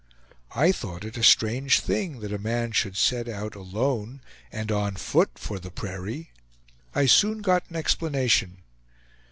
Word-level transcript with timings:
I 0.55 0.71
thought 0.71 1.05
it 1.05 1.15
a 1.15 1.21
strange 1.23 1.79
thing 1.79 2.21
that 2.21 2.33
a 2.33 2.39
man 2.39 2.71
should 2.71 2.97
set 2.97 3.29
out 3.29 3.53
alone 3.53 4.21
and 4.51 4.71
on 4.71 4.95
foot 4.95 5.37
for 5.37 5.59
the 5.59 5.69
prairie. 5.69 6.31
I 6.95 7.05
soon 7.05 7.43
got 7.43 7.69
an 7.69 7.75
explanation. 7.75 8.63